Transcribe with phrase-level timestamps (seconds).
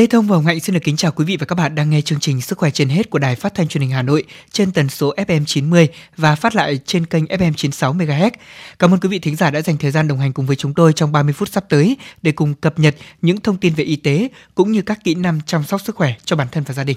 [0.00, 1.90] Lê Thông và Hồng Hạnh xin được kính chào quý vị và các bạn đang
[1.90, 4.24] nghe chương trình Sức khỏe trên hết của Đài Phát thanh Truyền hình Hà Nội
[4.50, 8.30] trên tần số FM 90 và phát lại trên kênh FM 96 MHz.
[8.78, 10.74] Cảm ơn quý vị thính giả đã dành thời gian đồng hành cùng với chúng
[10.74, 13.96] tôi trong 30 phút sắp tới để cùng cập nhật những thông tin về y
[13.96, 16.84] tế cũng như các kỹ năng chăm sóc sức khỏe cho bản thân và gia
[16.84, 16.96] đình.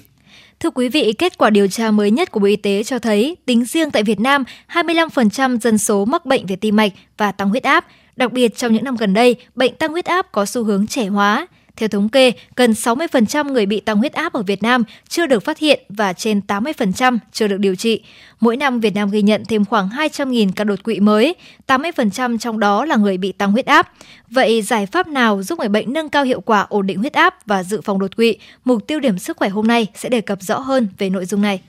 [0.60, 3.38] Thưa quý vị, kết quả điều tra mới nhất của Bộ Y tế cho thấy
[3.46, 7.50] tính riêng tại Việt Nam, 25% dân số mắc bệnh về tim mạch và tăng
[7.50, 7.86] huyết áp.
[8.16, 11.06] Đặc biệt trong những năm gần đây, bệnh tăng huyết áp có xu hướng trẻ
[11.06, 11.48] hóa.
[11.78, 15.44] Theo thống kê, gần 60% người bị tăng huyết áp ở Việt Nam chưa được
[15.44, 18.04] phát hiện và trên 80% chưa được điều trị.
[18.40, 21.36] Mỗi năm Việt Nam ghi nhận thêm khoảng 200.000 ca đột quỵ mới,
[21.68, 23.92] 80% trong đó là người bị tăng huyết áp.
[24.30, 27.36] Vậy giải pháp nào giúp người bệnh nâng cao hiệu quả ổn định huyết áp
[27.46, 28.36] và dự phòng đột quỵ?
[28.66, 31.42] Mục tiêu điểm sức khỏe hôm nay sẽ đề cập rõ hơn về nội dung
[31.42, 31.62] này.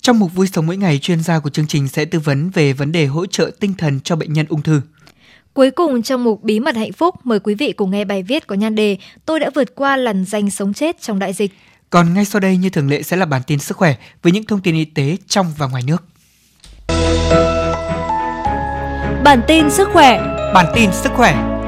[0.00, 2.72] Trong mục vui sống mỗi ngày, chuyên gia của chương trình sẽ tư vấn về
[2.72, 4.80] vấn đề hỗ trợ tinh thần cho bệnh nhân ung thư.
[5.54, 8.46] Cuối cùng trong mục Bí mật hạnh phúc, mời quý vị cùng nghe bài viết
[8.46, 11.52] có nhan đề Tôi đã vượt qua lần danh sống chết trong đại dịch.
[11.90, 14.44] Còn ngay sau đây như thường lệ sẽ là bản tin sức khỏe với những
[14.44, 16.04] thông tin y tế trong và ngoài nước.
[19.24, 20.20] Bản tin sức khỏe
[20.54, 21.61] Bản tin sức khỏe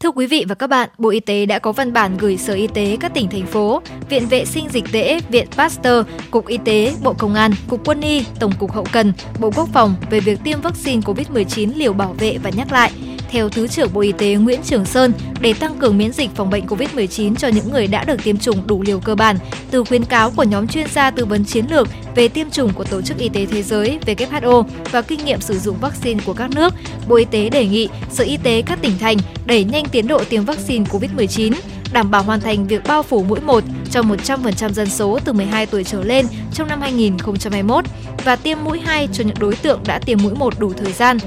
[0.00, 2.54] Thưa quý vị và các bạn, Bộ Y tế đã có văn bản gửi Sở
[2.54, 6.58] Y tế các tỉnh thành phố, Viện Vệ sinh Dịch tễ, Viện Pasteur, Cục Y
[6.64, 10.20] tế, Bộ Công an, Cục Quân y, Tổng cục Hậu cần, Bộ Quốc phòng về
[10.20, 12.92] việc tiêm vaccine COVID-19 liều bảo vệ và nhắc lại.
[13.30, 16.50] Theo Thứ trưởng Bộ Y tế Nguyễn Trường Sơn, để tăng cường miễn dịch phòng
[16.50, 19.36] bệnh COVID-19 cho những người đã được tiêm chủng đủ liều cơ bản,
[19.70, 22.84] từ khuyến cáo của nhóm chuyên gia tư vấn chiến lược về tiêm chủng của
[22.84, 26.50] Tổ chức Y tế Thế giới WHO và kinh nghiệm sử dụng vaccine của các
[26.50, 26.74] nước,
[27.08, 30.24] Bộ Y tế đề nghị Sở Y tế các tỉnh thành đẩy nhanh tiến độ
[30.24, 31.52] tiêm vaccine COVID-19,
[31.92, 35.66] đảm bảo hoàn thành việc bao phủ mũi 1 cho 100% dân số từ 12
[35.66, 37.84] tuổi trở lên trong năm 2021
[38.24, 41.18] và tiêm mũi 2 cho những đối tượng đã tiêm mũi 1 đủ thời gian.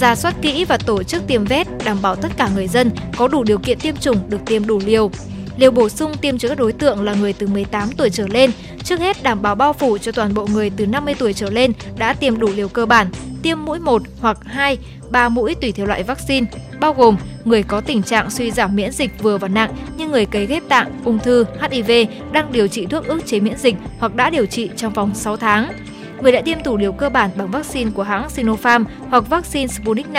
[0.00, 3.28] Ra soát kỹ và tổ chức tiêm vét đảm bảo tất cả người dân có
[3.28, 5.10] đủ điều kiện tiêm chủng được tiêm đủ liều.
[5.56, 8.50] Liều bổ sung tiêm cho các đối tượng là người từ 18 tuổi trở lên,
[8.84, 11.72] trước hết đảm bảo bao phủ cho toàn bộ người từ 50 tuổi trở lên
[11.98, 13.06] đã tiêm đủ liều cơ bản,
[13.42, 14.78] tiêm mũi 1 hoặc 2,
[15.10, 16.46] 3 mũi tùy theo loại vaccine,
[16.80, 20.26] bao gồm người có tình trạng suy giảm miễn dịch vừa và nặng như người
[20.26, 21.90] cấy ghép tạng, ung thư, HIV,
[22.32, 25.36] đang điều trị thuốc ức chế miễn dịch hoặc đã điều trị trong vòng 6
[25.36, 25.72] tháng.
[26.22, 30.06] Người đã tiêm đủ liều cơ bản bằng vaccine của hãng Sinopharm hoặc vaccine Sputnik
[30.08, 30.16] V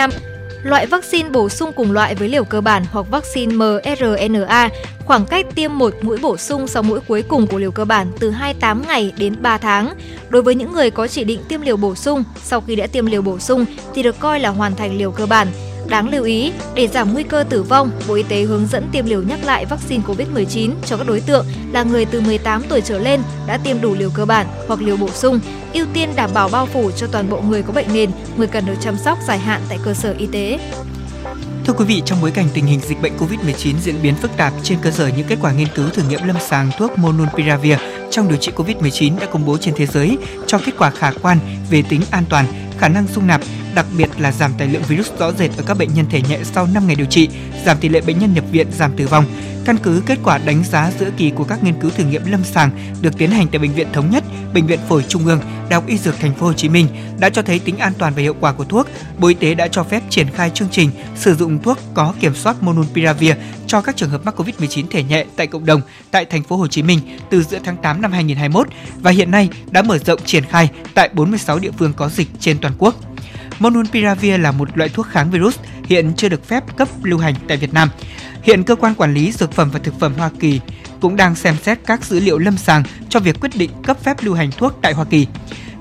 [0.62, 4.68] loại vaccine bổ sung cùng loại với liều cơ bản hoặc vaccine mRNA,
[5.04, 8.12] khoảng cách tiêm một mũi bổ sung sau mũi cuối cùng của liều cơ bản
[8.20, 9.94] từ 28 ngày đến 3 tháng.
[10.28, 13.06] Đối với những người có chỉ định tiêm liều bổ sung, sau khi đã tiêm
[13.06, 15.48] liều bổ sung thì được coi là hoàn thành liều cơ bản.
[15.88, 19.06] Đáng lưu ý, để giảm nguy cơ tử vong, Bộ Y tế hướng dẫn tiêm
[19.06, 22.98] liều nhắc lại vaccine COVID-19 cho các đối tượng là người từ 18 tuổi trở
[22.98, 25.40] lên đã tiêm đủ liều cơ bản hoặc liều bổ sung,
[25.72, 28.66] ưu tiên đảm bảo bao phủ cho toàn bộ người có bệnh nền, người cần
[28.66, 30.58] được chăm sóc dài hạn tại cơ sở y tế.
[31.64, 34.52] Thưa quý vị, trong bối cảnh tình hình dịch bệnh COVID-19 diễn biến phức tạp
[34.62, 37.76] trên cơ sở những kết quả nghiên cứu thử nghiệm lâm sàng thuốc Monopiravir
[38.10, 41.38] trong điều trị COVID-19 đã công bố trên thế giới cho kết quả khả quan
[41.70, 42.46] về tính an toàn,
[42.78, 43.40] khả năng dung nạp,
[43.78, 46.38] đặc biệt là giảm tài lượng virus rõ rệt ở các bệnh nhân thể nhẹ
[46.42, 47.28] sau 5 ngày điều trị,
[47.66, 49.24] giảm tỷ lệ bệnh nhân nhập viện, giảm tử vong.
[49.64, 52.44] Căn cứ kết quả đánh giá giữa kỳ của các nghiên cứu thử nghiệm lâm
[52.44, 54.24] sàng được tiến hành tại bệnh viện Thống nhất,
[54.54, 56.86] bệnh viện Phổi Trung ương, Đại học Y Dược Thành phố Hồ Chí Minh
[57.18, 58.86] đã cho thấy tính an toàn và hiệu quả của thuốc.
[59.18, 62.34] Bộ Y tế đã cho phép triển khai chương trình sử dụng thuốc có kiểm
[62.34, 63.34] soát Monopiravir
[63.66, 66.66] cho các trường hợp mắc Covid-19 thể nhẹ tại cộng đồng tại Thành phố Hồ
[66.66, 67.00] Chí Minh
[67.30, 68.68] từ giữa tháng 8 năm 2021
[69.00, 72.58] và hiện nay đã mở rộng triển khai tại 46 địa phương có dịch trên
[72.58, 73.07] toàn quốc.
[73.58, 77.56] Monopiravir là một loại thuốc kháng virus hiện chưa được phép cấp lưu hành tại
[77.56, 77.90] Việt Nam.
[78.42, 80.60] Hiện cơ quan quản lý dược phẩm và thực phẩm Hoa Kỳ
[81.00, 84.16] cũng đang xem xét các dữ liệu lâm sàng cho việc quyết định cấp phép
[84.22, 85.26] lưu hành thuốc tại Hoa Kỳ.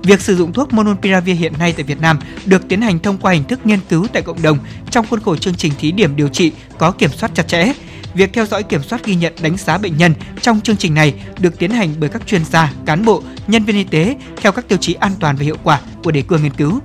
[0.03, 3.33] Việc sử dụng thuốc Monopiravir hiện nay tại Việt Nam được tiến hành thông qua
[3.33, 4.57] hình thức nghiên cứu tại cộng đồng
[4.91, 7.73] trong khuôn khổ chương trình thí điểm điều trị có kiểm soát chặt chẽ.
[8.13, 11.13] Việc theo dõi kiểm soát ghi nhận đánh giá bệnh nhân trong chương trình này
[11.39, 14.67] được tiến hành bởi các chuyên gia, cán bộ, nhân viên y tế theo các
[14.67, 16.79] tiêu chí an toàn và hiệu quả của đề cương nghiên cứu.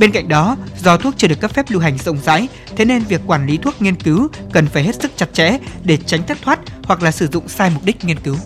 [0.00, 3.02] Bên cạnh đó, do thuốc chưa được cấp phép lưu hành rộng rãi, thế nên
[3.02, 6.38] việc quản lý thuốc nghiên cứu cần phải hết sức chặt chẽ để tránh thất
[6.42, 8.36] thoát hoặc là sử dụng sai mục đích nghiên cứu.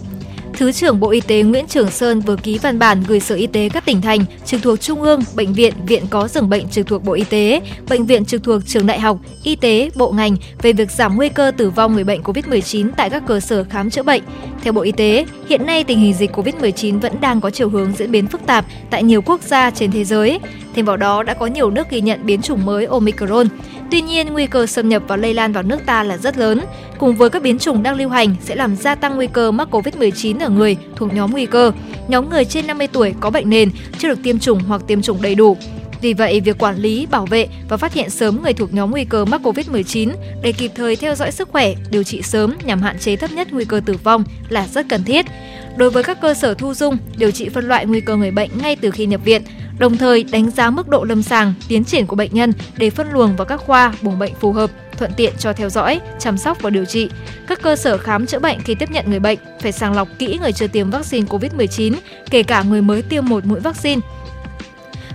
[0.56, 3.46] Thứ trưởng Bộ Y tế Nguyễn Trường Sơn vừa ký văn bản gửi Sở Y
[3.46, 6.86] tế các tỉnh thành trực thuộc Trung ương, bệnh viện, viện có giường bệnh trực
[6.86, 10.36] thuộc Bộ Y tế, bệnh viện trực thuộc trường đại học, y tế, bộ ngành
[10.62, 13.90] về việc giảm nguy cơ tử vong người bệnh COVID-19 tại các cơ sở khám
[13.90, 14.22] chữa bệnh.
[14.62, 17.92] Theo Bộ Y tế, hiện nay tình hình dịch COVID-19 vẫn đang có chiều hướng
[17.92, 20.40] diễn biến phức tạp tại nhiều quốc gia trên thế giới.
[20.74, 23.46] Thêm vào đó đã có nhiều nước ghi nhận biến chủng mới Omicron.
[23.90, 26.60] Tuy nhiên, nguy cơ xâm nhập và lây lan vào nước ta là rất lớn.
[26.98, 29.68] Cùng với các biến chủng đang lưu hành sẽ làm gia tăng nguy cơ mắc
[29.70, 31.72] COVID-19 ở người thuộc nhóm nguy cơ,
[32.08, 35.22] nhóm người trên 50 tuổi có bệnh nền, chưa được tiêm chủng hoặc tiêm chủng
[35.22, 35.56] đầy đủ.
[36.00, 39.04] Vì vậy, việc quản lý, bảo vệ và phát hiện sớm người thuộc nhóm nguy
[39.04, 40.10] cơ mắc COVID-19
[40.42, 43.48] để kịp thời theo dõi sức khỏe, điều trị sớm nhằm hạn chế thấp nhất
[43.50, 45.26] nguy cơ tử vong là rất cần thiết.
[45.76, 48.50] Đối với các cơ sở thu dung, điều trị phân loại nguy cơ người bệnh
[48.62, 49.42] ngay từ khi nhập viện,
[49.78, 53.12] đồng thời đánh giá mức độ lâm sàng, tiến triển của bệnh nhân để phân
[53.12, 56.58] luồng vào các khoa, buồng bệnh phù hợp, thuận tiện cho theo dõi, chăm sóc
[56.62, 57.08] và điều trị.
[57.46, 60.38] Các cơ sở khám chữa bệnh khi tiếp nhận người bệnh phải sàng lọc kỹ
[60.42, 61.94] người chưa tiêm vaccine COVID-19,
[62.30, 64.00] kể cả người mới tiêm một mũi vaccine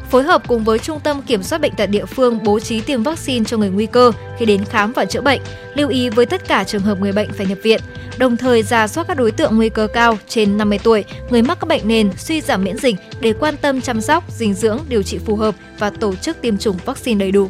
[0.09, 3.03] phối hợp cùng với Trung tâm Kiểm soát Bệnh tật địa phương bố trí tiêm
[3.03, 5.41] vaccine cho người nguy cơ khi đến khám và chữa bệnh,
[5.75, 7.81] lưu ý với tất cả trường hợp người bệnh phải nhập viện,
[8.17, 11.57] đồng thời ra soát các đối tượng nguy cơ cao trên 50 tuổi, người mắc
[11.59, 15.03] các bệnh nền, suy giảm miễn dịch để quan tâm chăm sóc, dinh dưỡng, điều
[15.03, 17.49] trị phù hợp và tổ chức tiêm chủng vaccine đầy đủ.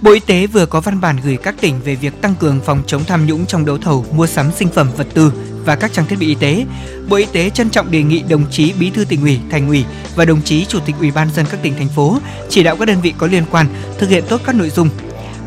[0.00, 2.82] Bộ Y tế vừa có văn bản gửi các tỉnh về việc tăng cường phòng
[2.86, 5.32] chống tham nhũng trong đấu thầu mua sắm sinh phẩm vật tư
[5.68, 6.64] và các trang thiết bị y tế.
[7.08, 9.84] Bộ Y tế trân trọng đề nghị đồng chí Bí thư tỉnh ủy, thành ủy
[10.16, 12.18] và đồng chí Chủ tịch Ủy ban dân các tỉnh thành phố
[12.48, 13.66] chỉ đạo các đơn vị có liên quan
[13.98, 14.88] thực hiện tốt các nội dung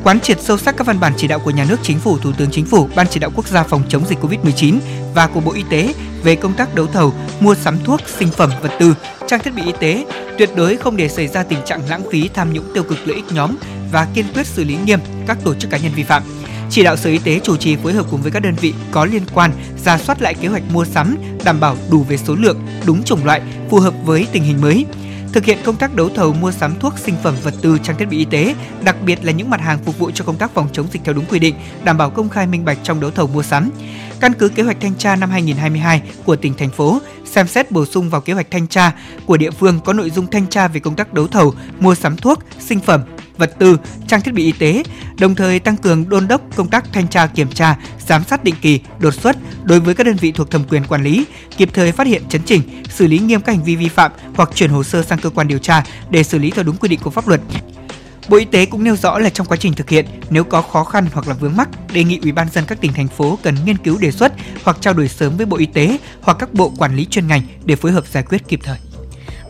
[0.04, 2.32] quán triệt sâu sắc các văn bản chỉ đạo của nhà nước chính phủ thủ
[2.32, 4.80] tướng chính phủ ban chỉ đạo quốc gia phòng chống dịch covid 19
[5.14, 5.94] và của bộ y tế
[6.24, 8.96] về công tác đấu thầu mua sắm thuốc sinh phẩm vật tư
[9.28, 10.06] trang thiết bị y tế
[10.38, 13.16] tuyệt đối không để xảy ra tình trạng lãng phí tham nhũng tiêu cực lợi
[13.16, 13.56] ích nhóm
[13.92, 16.24] và kiên quyết xử lý nghiêm các tổ chức cá nhân vi phạm
[16.72, 19.06] chỉ đạo Sở Y tế chủ trì phối hợp cùng với các đơn vị có
[19.06, 19.52] liên quan
[19.86, 23.26] ra soát lại kế hoạch mua sắm, đảm bảo đủ về số lượng, đúng chủng
[23.26, 24.86] loại, phù hợp với tình hình mới.
[25.34, 28.06] Thực hiện công tác đấu thầu mua sắm thuốc, sinh phẩm, vật tư, trang thiết
[28.06, 30.68] bị y tế, đặc biệt là những mặt hàng phục vụ cho công tác phòng
[30.74, 33.28] chống dịch theo đúng quy định, đảm bảo công khai minh bạch trong đấu thầu
[33.28, 33.70] mua sắm.
[34.20, 37.86] Căn cứ kế hoạch thanh tra năm 2022 của tỉnh thành phố, xem xét bổ
[37.86, 38.92] sung vào kế hoạch thanh tra
[39.26, 42.18] của địa phương có nội dung thanh tra về công tác đấu thầu, mua sắm
[42.18, 43.02] thuốc, sinh phẩm,
[43.38, 44.84] vật tư, trang thiết bị y tế,
[45.20, 48.56] đồng thời tăng cường đôn đốc công tác thanh tra kiểm tra, giám sát định
[48.62, 51.26] kỳ, đột xuất đối với các đơn vị thuộc thẩm quyền quản lý,
[51.58, 54.50] kịp thời phát hiện chấn chỉnh, xử lý nghiêm các hành vi vi phạm hoặc
[54.56, 57.00] chuyển hồ sơ sang cơ quan điều tra để xử lý theo đúng quy định
[57.04, 57.42] của pháp luật.
[58.30, 60.84] Bộ Y tế cũng nêu rõ là trong quá trình thực hiện, nếu có khó
[60.84, 63.56] khăn hoặc là vướng mắc, đề nghị Ủy ban dân các tỉnh thành phố cần
[63.66, 64.34] nghiên cứu đề xuất
[64.64, 67.42] hoặc trao đổi sớm với Bộ Y tế hoặc các bộ quản lý chuyên ngành
[67.66, 68.91] để phối hợp giải quyết kịp thời.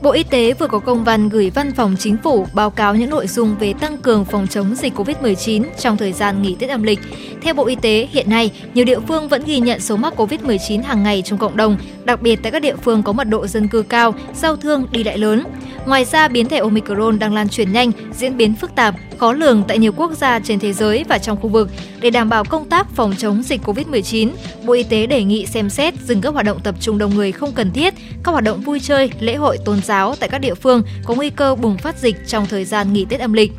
[0.01, 3.09] Bộ Y tế vừa có công văn gửi Văn phòng Chính phủ báo cáo những
[3.09, 6.83] nội dung về tăng cường phòng chống dịch COVID-19 trong thời gian nghỉ Tết âm
[6.83, 6.99] lịch.
[7.41, 10.83] Theo Bộ Y tế, hiện nay, nhiều địa phương vẫn ghi nhận số mắc COVID-19
[10.83, 13.67] hàng ngày trong cộng đồng, đặc biệt tại các địa phương có mật độ dân
[13.67, 15.43] cư cao, giao thương đi lại lớn.
[15.85, 19.63] Ngoài ra, biến thể Omicron đang lan truyền nhanh, diễn biến phức tạp, khó lường
[19.67, 21.69] tại nhiều quốc gia trên thế giới và trong khu vực.
[22.01, 24.29] Để đảm bảo công tác phòng chống dịch COVID-19,
[24.65, 27.31] Bộ Y tế đề nghị xem xét dừng các hoạt động tập trung đông người
[27.31, 27.93] không cần thiết,
[28.23, 31.29] các hoạt động vui chơi, lễ hội tôn giáo tại các địa phương có nguy
[31.29, 33.51] cơ bùng phát dịch trong thời gian nghỉ Tết âm lịch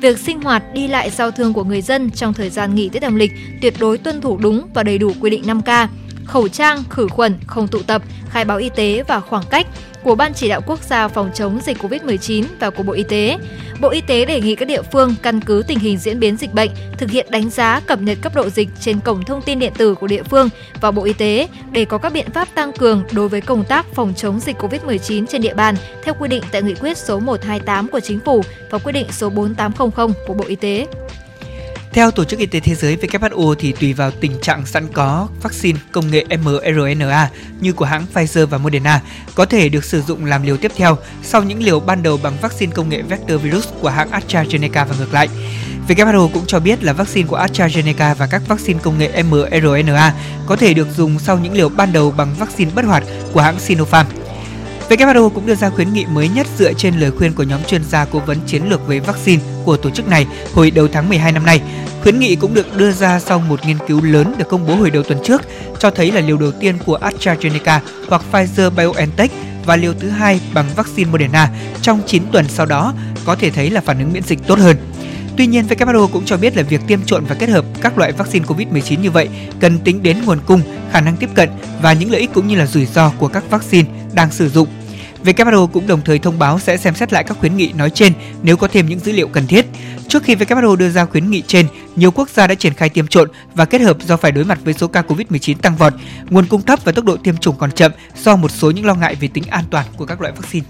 [0.00, 3.02] việc sinh hoạt đi lại giao thương của người dân trong thời gian nghỉ Tết
[3.02, 3.32] âm lịch
[3.62, 5.86] tuyệt đối tuân thủ đúng và đầy đủ quy định 5K,
[6.24, 9.66] khẩu trang, khử khuẩn, không tụ tập, khai báo y tế và khoảng cách,
[10.08, 13.38] của Ban chỉ đạo quốc gia phòng chống dịch COVID-19 và của Bộ Y tế.
[13.80, 16.54] Bộ Y tế đề nghị các địa phương căn cứ tình hình diễn biến dịch
[16.54, 19.72] bệnh, thực hiện đánh giá cập nhật cấp độ dịch trên cổng thông tin điện
[19.78, 20.48] tử của địa phương
[20.80, 23.86] và Bộ Y tế để có các biện pháp tăng cường đối với công tác
[23.94, 27.88] phòng chống dịch COVID-19 trên địa bàn theo quy định tại nghị quyết số 128
[27.88, 30.86] của Chính phủ và quyết định số 4800 của Bộ Y tế.
[31.92, 35.28] Theo Tổ chức Y tế Thế giới WHO thì tùy vào tình trạng sẵn có,
[35.42, 37.30] vaccine công nghệ mRNA
[37.60, 39.00] như của hãng Pfizer và Moderna
[39.34, 42.36] có thể được sử dụng làm liều tiếp theo sau những liều ban đầu bằng
[42.42, 45.28] vaccine công nghệ vector virus của hãng AstraZeneca và ngược lại.
[45.88, 50.14] WHO cũng cho biết là vaccine của AstraZeneca và các vaccine công nghệ mRNA
[50.46, 53.60] có thể được dùng sau những liều ban đầu bằng vaccine bất hoạt của hãng
[53.60, 54.27] Sinopharm.
[54.88, 57.84] WHO cũng đưa ra khuyến nghị mới nhất dựa trên lời khuyên của nhóm chuyên
[57.84, 61.32] gia cố vấn chiến lược về vaccine của tổ chức này hồi đầu tháng 12
[61.32, 61.60] năm nay.
[62.02, 64.90] Khuyến nghị cũng được đưa ra sau một nghiên cứu lớn được công bố hồi
[64.90, 65.42] đầu tuần trước
[65.78, 69.30] cho thấy là liều đầu tiên của AstraZeneca hoặc Pfizer BioNTech
[69.66, 71.50] và liều thứ hai bằng vaccine Moderna
[71.82, 74.76] trong 9 tuần sau đó có thể thấy là phản ứng miễn dịch tốt hơn.
[75.36, 78.12] Tuy nhiên, WHO cũng cho biết là việc tiêm trộn và kết hợp các loại
[78.12, 79.28] vaccine COVID-19 như vậy
[79.60, 80.60] cần tính đến nguồn cung,
[80.92, 81.48] khả năng tiếp cận
[81.82, 84.68] và những lợi ích cũng như là rủi ro của các vaccine đang sử dụng.
[85.24, 88.12] WHO cũng đồng thời thông báo sẽ xem xét lại các khuyến nghị nói trên
[88.42, 89.66] nếu có thêm những dữ liệu cần thiết.
[90.08, 91.66] Trước khi WHO đưa ra khuyến nghị trên,
[91.98, 94.58] nhiều quốc gia đã triển khai tiêm trộn và kết hợp do phải đối mặt
[94.64, 95.92] với số ca COVID-19 tăng vọt,
[96.30, 98.94] nguồn cung thấp và tốc độ tiêm chủng còn chậm do một số những lo
[98.94, 100.66] ngại về tính an toàn của các loại vaccine.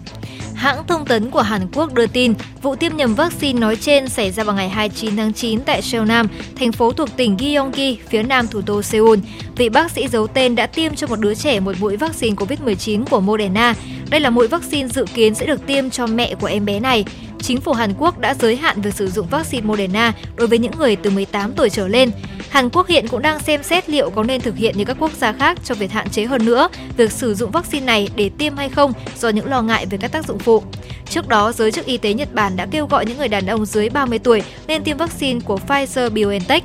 [0.54, 4.30] Hãng thông tấn của Hàn Quốc đưa tin, vụ tiêm nhầm vaccine nói trên xảy
[4.30, 6.26] ra vào ngày 29 tháng 9 tại Seoul Nam,
[6.58, 9.18] thành phố thuộc tỉnh Gyeonggi, phía nam thủ đô Seoul.
[9.56, 13.04] Vị bác sĩ giấu tên đã tiêm cho một đứa trẻ một mũi vaccine COVID-19
[13.04, 13.74] của Moderna.
[14.10, 17.04] Đây là mũi vaccine dự kiến sẽ được tiêm cho mẹ của em bé này.
[17.42, 20.72] Chính phủ Hàn Quốc đã giới hạn việc sử dụng vaccine Moderna đối với những
[20.78, 22.10] người từ 18 tuổi trở lên.
[22.50, 25.12] Hàn Quốc hiện cũng đang xem xét liệu có nên thực hiện như các quốc
[25.12, 28.56] gia khác cho việc hạn chế hơn nữa việc sử dụng vaccine này để tiêm
[28.56, 30.62] hay không do những lo ngại về các tác dụng phụ.
[31.10, 33.66] Trước đó, giới chức y tế Nhật Bản đã kêu gọi những người đàn ông
[33.66, 36.60] dưới 30 tuổi nên tiêm vaccine của Pfizer-BioNTech.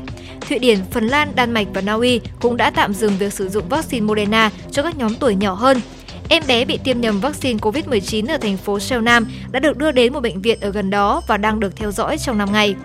[0.50, 3.50] Thụy Điển, Phần Lan, Đan Mạch và Na Uy cũng đã tạm dừng việc sử
[3.50, 5.82] dụng vaccine Moderna cho các nhóm tuổi nhỏ hơn.
[6.34, 9.92] Em bé bị tiêm nhầm vaccine COVID-19 ở thành phố Seoul Nam đã được đưa
[9.92, 12.76] đến một bệnh viện ở gần đó và đang được theo dõi trong 5 ngày.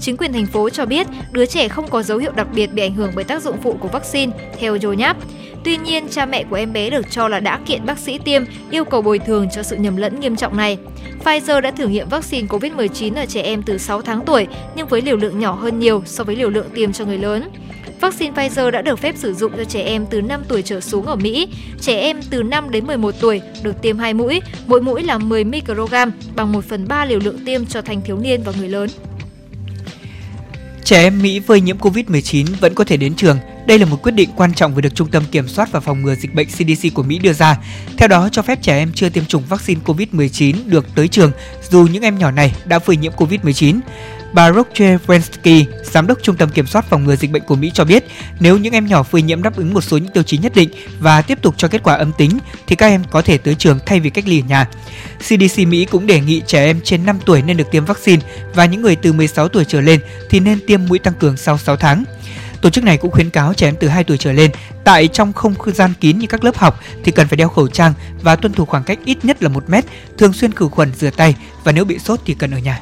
[0.00, 2.82] Chính quyền thành phố cho biết đứa trẻ không có dấu hiệu đặc biệt bị
[2.82, 5.16] ảnh hưởng bởi tác dụng phụ của vaccine, theo Yonhap.
[5.64, 8.42] Tuy nhiên, cha mẹ của em bé được cho là đã kiện bác sĩ tiêm,
[8.70, 10.78] yêu cầu bồi thường cho sự nhầm lẫn nghiêm trọng này.
[11.24, 14.46] Pfizer đã thử nghiệm vaccine COVID-19 ở trẻ em từ 6 tháng tuổi,
[14.76, 17.50] nhưng với liều lượng nhỏ hơn nhiều so với liều lượng tiêm cho người lớn.
[18.00, 21.06] Vaccine Pfizer đã được phép sử dụng cho trẻ em từ 5 tuổi trở xuống
[21.06, 21.48] ở Mỹ.
[21.80, 25.44] Trẻ em từ 5 đến 11 tuổi được tiêm 2 mũi, mỗi mũi là 10
[25.44, 28.88] microgram, bằng 1 phần 3 liều lượng tiêm cho thanh thiếu niên và người lớn.
[30.84, 33.38] Trẻ em Mỹ phơi nhiễm COVID-19 vẫn có thể đến trường.
[33.66, 36.02] Đây là một quyết định quan trọng vừa được Trung tâm Kiểm soát và Phòng
[36.02, 37.58] ngừa Dịch bệnh CDC của Mỹ đưa ra.
[37.96, 41.32] Theo đó, cho phép trẻ em chưa tiêm chủng vaccine COVID-19 được tới trường
[41.70, 43.80] dù những em nhỏ này đã phơi nhiễm COVID-19.
[44.36, 47.70] Bà Roger Wensky, giám đốc Trung tâm Kiểm soát phòng ngừa dịch bệnh của Mỹ
[47.74, 48.04] cho biết,
[48.40, 50.70] nếu những em nhỏ phơi nhiễm đáp ứng một số những tiêu chí nhất định
[51.00, 53.78] và tiếp tục cho kết quả âm tính thì các em có thể tới trường
[53.86, 54.68] thay vì cách ly ở nhà.
[55.18, 58.22] CDC Mỹ cũng đề nghị trẻ em trên 5 tuổi nên được tiêm vaccine
[58.54, 60.00] và những người từ 16 tuổi trở lên
[60.30, 62.04] thì nên tiêm mũi tăng cường sau 6 tháng.
[62.60, 64.50] Tổ chức này cũng khuyến cáo trẻ em từ 2 tuổi trở lên
[64.84, 67.92] tại trong không gian kín như các lớp học thì cần phải đeo khẩu trang
[68.22, 69.84] và tuân thủ khoảng cách ít nhất là 1 mét,
[70.18, 72.80] thường xuyên khử khuẩn rửa tay và nếu bị sốt thì cần ở nhà.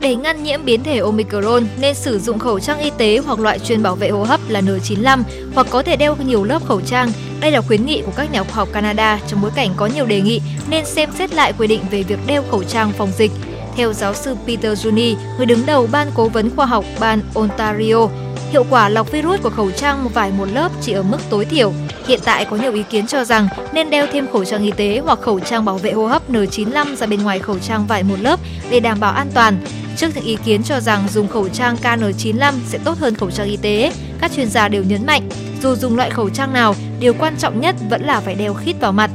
[0.00, 3.58] Để ngăn nhiễm biến thể Omicron nên sử dụng khẩu trang y tế hoặc loại
[3.58, 5.22] chuyên bảo vệ hô hấp là N95
[5.54, 7.12] hoặc có thể đeo nhiều lớp khẩu trang.
[7.40, 10.06] Đây là khuyến nghị của các nhà khoa học Canada trong bối cảnh có nhiều
[10.06, 10.40] đề nghị
[10.70, 13.32] nên xem xét lại quy định về việc đeo khẩu trang phòng dịch.
[13.76, 18.08] Theo giáo sư Peter Juni, người đứng đầu ban cố vấn khoa học bang Ontario,
[18.50, 21.72] hiệu quả lọc virus của khẩu trang vải một lớp chỉ ở mức tối thiểu.
[22.06, 25.02] Hiện tại có nhiều ý kiến cho rằng nên đeo thêm khẩu trang y tế
[25.04, 28.16] hoặc khẩu trang bảo vệ hô hấp N95 ra bên ngoài khẩu trang vải một
[28.20, 28.40] lớp
[28.70, 29.60] để đảm bảo an toàn.
[30.00, 33.46] Trước những ý kiến cho rằng dùng khẩu trang KN95 sẽ tốt hơn khẩu trang
[33.46, 35.28] y tế, các chuyên gia đều nhấn mạnh,
[35.62, 38.76] dù dùng loại khẩu trang nào, điều quan trọng nhất vẫn là phải đeo khít
[38.80, 39.10] vào mặt.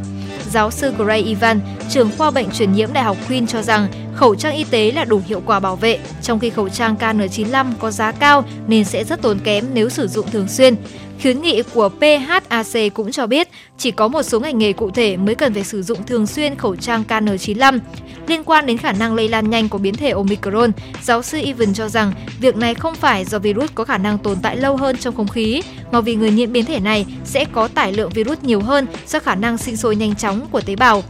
[0.52, 4.36] Giáo sư Gray Ivan, trưởng khoa bệnh truyền nhiễm Đại học Queen cho rằng khẩu
[4.36, 7.92] trang y tế là đủ hiệu quả bảo vệ, trong khi khẩu trang KN95 có
[7.92, 10.76] giá cao nên sẽ rất tốn kém nếu sử dụng thường xuyên.
[11.22, 15.18] Khuyến nghị của PHAC cũng cho biết chỉ có một số ngành nghề cụ thể
[15.18, 17.80] mới cần phải sử dụng thường xuyên khẩu trang KN95.
[18.28, 20.72] Liên quan đến khả năng lây lan nhanh của biến thể Omicron,
[21.04, 24.38] giáo sư Evan cho rằng việc này không phải do virus có khả năng tồn
[24.42, 27.68] tại lâu hơn trong không khí, mà vì người nhiễm biến thể này sẽ có
[27.68, 31.04] tải lượng virus nhiều hơn do khả năng sinh sôi nhanh chóng của tế bào.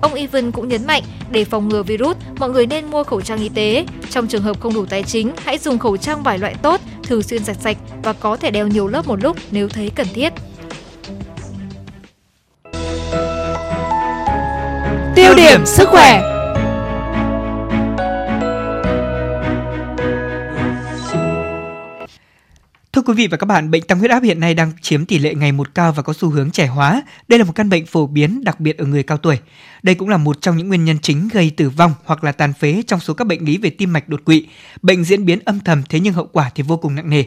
[0.00, 3.38] Ông Ivan cũng nhấn mạnh, để phòng ngừa virus, mọi người nên mua khẩu trang
[3.38, 3.84] y tế.
[4.10, 7.22] Trong trường hợp không đủ tài chính, hãy dùng khẩu trang vải loại tốt, thường
[7.22, 10.32] xuyên giặt sạch và có thể đeo nhiều lớp một lúc nếu thấy cần thiết.
[15.14, 16.37] Tiêu điểm sức khỏe
[22.98, 25.18] Thưa quý vị và các bạn, bệnh tăng huyết áp hiện nay đang chiếm tỷ
[25.18, 27.02] lệ ngày một cao và có xu hướng trẻ hóa.
[27.28, 29.38] Đây là một căn bệnh phổ biến đặc biệt ở người cao tuổi.
[29.82, 32.52] Đây cũng là một trong những nguyên nhân chính gây tử vong hoặc là tàn
[32.52, 34.46] phế trong số các bệnh lý về tim mạch đột quỵ.
[34.82, 37.24] Bệnh diễn biến âm thầm thế nhưng hậu quả thì vô cùng nặng nề.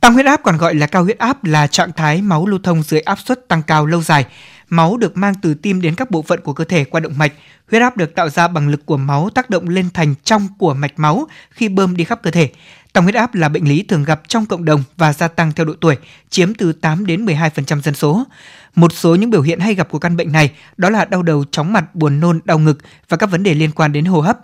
[0.00, 2.82] Tăng huyết áp còn gọi là cao huyết áp là trạng thái máu lưu thông
[2.82, 4.26] dưới áp suất tăng cao lâu dài.
[4.68, 7.32] Máu được mang từ tim đến các bộ phận của cơ thể qua động mạch.
[7.70, 10.74] Huyết áp được tạo ra bằng lực của máu tác động lên thành trong của
[10.74, 12.50] mạch máu khi bơm đi khắp cơ thể.
[12.92, 15.66] Tăng huyết áp là bệnh lý thường gặp trong cộng đồng và gia tăng theo
[15.66, 15.96] độ tuổi,
[16.30, 18.24] chiếm từ 8 đến 12% dân số.
[18.74, 21.44] Một số những biểu hiện hay gặp của căn bệnh này đó là đau đầu,
[21.50, 24.38] chóng mặt, buồn nôn, đau ngực và các vấn đề liên quan đến hô hấp.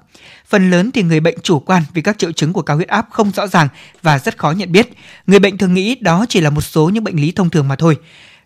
[0.48, 3.06] Phần lớn thì người bệnh chủ quan vì các triệu chứng của cao huyết áp
[3.10, 3.68] không rõ ràng
[4.02, 4.88] và rất khó nhận biết.
[5.26, 7.76] Người bệnh thường nghĩ đó chỉ là một số những bệnh lý thông thường mà
[7.76, 7.96] thôi.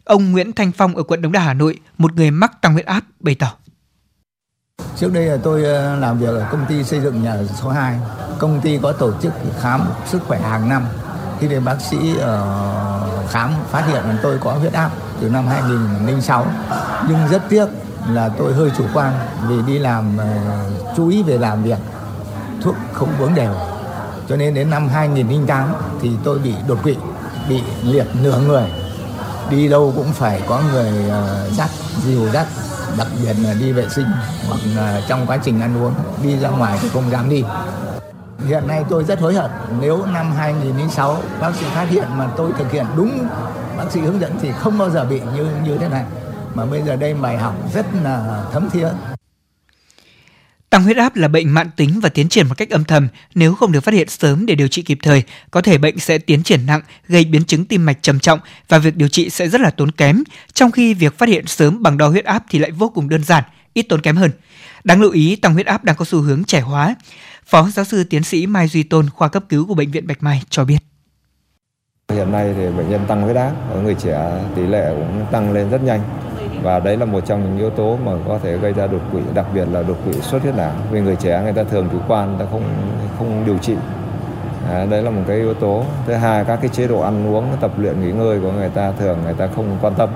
[0.07, 2.87] Ông Nguyễn Thanh Phong ở quận Đống Đa, Hà Nội, một người mắc tăng huyết
[2.87, 3.53] áp bày tỏ.
[4.97, 7.99] Trước đây là tôi ờ, làm việc ở công ty xây dựng nhà số 2.
[8.39, 10.85] Công ty có tổ chức khám sức khỏe hàng năm.
[11.41, 15.47] Khi đến bác sĩ ờ, khám phát hiện là tôi có huyết áp từ năm
[15.47, 16.47] 2006.
[17.09, 17.67] Nhưng rất tiếc
[18.11, 19.13] là tôi hơi chủ quan
[19.49, 20.27] vì đi làm ờ,
[20.97, 21.79] chú ý về làm việc
[22.63, 23.55] thuốc không uống đều.
[24.29, 25.69] Cho nên đến năm 2008
[26.01, 26.97] thì tôi bị đột quỵ,
[27.49, 28.86] bị liệt nửa người.
[29.51, 31.71] Đi đâu cũng phải có người uh, dắt,
[32.05, 32.47] dìu dắt
[32.99, 34.07] đặc biệt là đi vệ sinh
[34.49, 37.45] hoặc là trong quá trình ăn uống đi ra ngoài thì không dám đi.
[38.47, 39.51] Hiện nay tôi rất hối hận
[39.81, 43.29] nếu năm 2006 bác sĩ phát hiện mà tôi thực hiện đúng
[43.77, 46.05] bác sĩ hướng dẫn thì không bao giờ bị như như thế này.
[46.55, 48.89] Mà bây giờ đây bài học rất là thấm thía
[50.71, 53.09] Tăng huyết áp là bệnh mãn tính và tiến triển một cách âm thầm.
[53.35, 56.19] Nếu không được phát hiện sớm để điều trị kịp thời, có thể bệnh sẽ
[56.19, 59.49] tiến triển nặng, gây biến chứng tim mạch trầm trọng và việc điều trị sẽ
[59.49, 60.23] rất là tốn kém.
[60.53, 63.25] Trong khi việc phát hiện sớm bằng đo huyết áp thì lại vô cùng đơn
[63.25, 64.31] giản, ít tốn kém hơn.
[64.85, 66.95] Đáng lưu ý, tăng huyết áp đang có xu hướng trẻ hóa.
[67.47, 70.23] Phó giáo sư tiến sĩ Mai Duy Tôn, khoa cấp cứu của bệnh viện Bạch
[70.23, 70.79] Mai cho biết.
[72.13, 75.53] Hiện nay thì bệnh nhân tăng huyết áp ở người trẻ tỷ lệ cũng tăng
[75.53, 76.01] lên rất nhanh
[76.63, 79.21] và đấy là một trong những yếu tố mà có thể gây ra đột quỵ
[79.35, 81.99] đặc biệt là đột quỵ xuất huyết não vì người trẻ người ta thường chủ
[82.09, 82.63] quan người ta không
[83.19, 83.75] không điều trị.
[84.73, 85.85] À, đấy là một cái yếu tố.
[86.07, 88.93] Thứ hai các cái chế độ ăn uống tập luyện nghỉ ngơi của người ta
[88.99, 90.09] thường người ta không quan tâm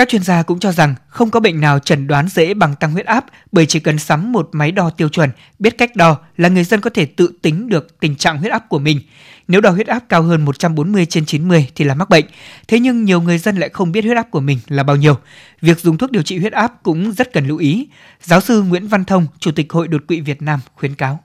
[0.00, 2.92] các chuyên gia cũng cho rằng không có bệnh nào chẩn đoán dễ bằng tăng
[2.92, 6.48] huyết áp bởi chỉ cần sắm một máy đo tiêu chuẩn, biết cách đo là
[6.48, 9.00] người dân có thể tự tính được tình trạng huyết áp của mình.
[9.48, 12.24] Nếu đo huyết áp cao hơn 140 trên 90 thì là mắc bệnh.
[12.68, 15.14] Thế nhưng nhiều người dân lại không biết huyết áp của mình là bao nhiêu.
[15.60, 17.88] Việc dùng thuốc điều trị huyết áp cũng rất cần lưu ý.
[18.22, 21.20] Giáo sư Nguyễn Văn Thông, Chủ tịch Hội đột quỵ Việt Nam khuyến cáo.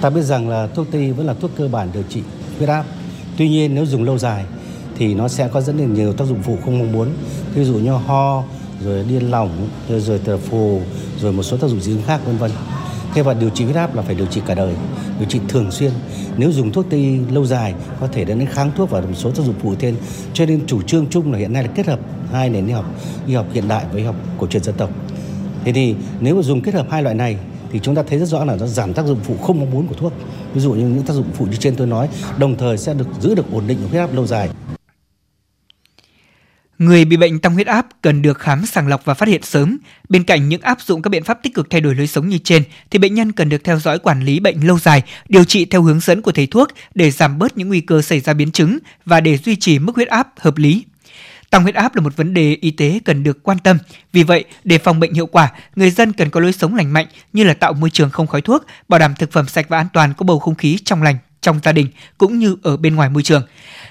[0.00, 2.22] Ta biết rằng là thuốc tây vẫn là thuốc cơ bản điều trị
[2.58, 2.84] huyết áp.
[3.36, 4.44] Tuy nhiên nếu dùng lâu dài
[4.98, 7.08] thì nó sẽ có rất đến nhiều tác dụng phụ không mong muốn.
[7.54, 8.44] Ví dụ như ho
[8.84, 10.80] rồi điên lỏng rồi, rồi tờ phù
[11.20, 12.50] rồi một số tác dụng dị ứng khác vân vân.
[13.14, 14.74] Thế và điều trị huyết áp là phải điều trị cả đời
[15.18, 15.90] điều trị thường xuyên.
[16.36, 19.30] Nếu dùng thuốc tây lâu dài có thể dẫn đến kháng thuốc và một số
[19.30, 19.96] tác dụng phụ thêm
[20.34, 22.00] cho nên chủ trương chung là hiện nay là kết hợp
[22.32, 22.84] hai nền y học
[23.26, 24.90] y học hiện đại với y học cổ truyền dân tộc.
[25.64, 27.36] Thế thì nếu mà dùng kết hợp hai loại này
[27.72, 29.86] thì chúng ta thấy rất rõ là nó giảm tác dụng phụ không mong muốn
[29.86, 30.12] của thuốc.
[30.54, 33.06] Ví dụ như những tác dụng phụ như trên tôi nói đồng thời sẽ được
[33.20, 34.48] giữ được ổn định của huyết áp lâu dài.
[36.78, 39.78] Người bị bệnh tăng huyết áp cần được khám sàng lọc và phát hiện sớm.
[40.08, 42.38] Bên cạnh những áp dụng các biện pháp tích cực thay đổi lối sống như
[42.44, 45.64] trên, thì bệnh nhân cần được theo dõi quản lý bệnh lâu dài, điều trị
[45.64, 48.52] theo hướng dẫn của thầy thuốc để giảm bớt những nguy cơ xảy ra biến
[48.52, 50.84] chứng và để duy trì mức huyết áp hợp lý.
[51.50, 53.78] Tăng huyết áp là một vấn đề y tế cần được quan tâm.
[54.12, 57.06] Vì vậy, để phòng bệnh hiệu quả, người dân cần có lối sống lành mạnh
[57.32, 59.86] như là tạo môi trường không khói thuốc, bảo đảm thực phẩm sạch và an
[59.92, 61.16] toàn có bầu không khí trong lành
[61.48, 61.86] trong gia đình
[62.18, 63.42] cũng như ở bên ngoài môi trường.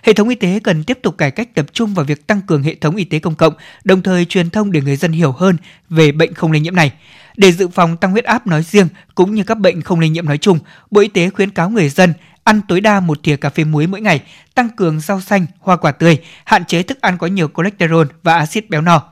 [0.03, 2.63] Hệ thống y tế cần tiếp tục cải cách tập trung vào việc tăng cường
[2.63, 5.57] hệ thống y tế công cộng, đồng thời truyền thông để người dân hiểu hơn
[5.89, 6.91] về bệnh không lây nhiễm này.
[7.37, 10.25] Để dự phòng tăng huyết áp nói riêng cũng như các bệnh không lây nhiễm
[10.25, 10.59] nói chung,
[10.91, 13.87] Bộ Y tế khuyến cáo người dân ăn tối đa một thìa cà phê muối
[13.87, 14.21] mỗi ngày,
[14.55, 18.33] tăng cường rau xanh, hoa quả tươi, hạn chế thức ăn có nhiều cholesterol và
[18.33, 19.03] axit béo no.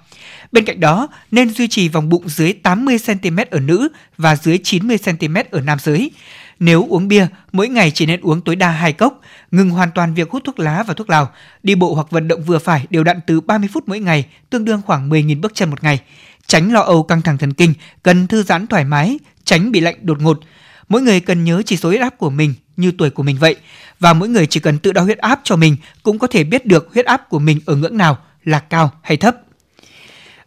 [0.52, 4.60] Bên cạnh đó, nên duy trì vòng bụng dưới 80 cm ở nữ và dưới
[4.64, 6.12] 90 cm ở nam giới.
[6.60, 10.14] Nếu uống bia, mỗi ngày chỉ nên uống tối đa 2 cốc, ngừng hoàn toàn
[10.14, 11.32] việc hút thuốc lá và thuốc lào,
[11.64, 14.66] đi bộ hoặc vận động vừa phải đều đặn từ 30 phút mỗi ngày, tương
[14.66, 16.00] đương khoảng 10.000 bước chân một ngày.
[16.48, 19.96] Tránh lo âu căng thẳng thần kinh, cần thư giãn thoải mái, tránh bị lạnh
[20.02, 20.40] đột ngột.
[20.90, 23.56] Mỗi người cần nhớ chỉ số huyết áp của mình như tuổi của mình vậy
[24.00, 26.66] và mỗi người chỉ cần tự đo huyết áp cho mình cũng có thể biết
[26.66, 29.36] được huyết áp của mình ở ngưỡng nào là cao hay thấp.